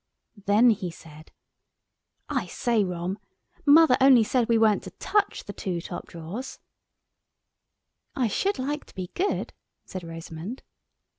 [0.47, 1.31] Then he said—
[2.27, 3.19] "I say, Rom!
[3.67, 6.57] mother only said we weren't to touch the two top drawers——"
[8.15, 9.53] "I should like to be good,"
[9.85, 10.63] said Rosamund.